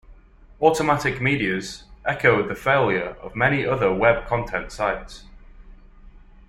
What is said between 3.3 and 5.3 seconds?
many other web content sites.